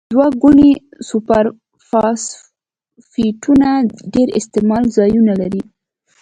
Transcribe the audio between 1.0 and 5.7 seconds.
سوپر فاسفیټونه ډیر استعمال ځایونه لري.